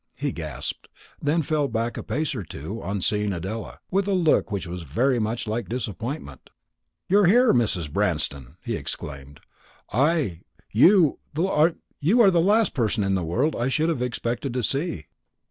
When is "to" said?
14.55-14.63